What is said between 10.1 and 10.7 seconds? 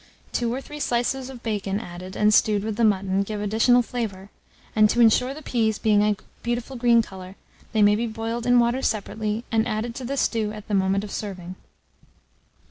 stew at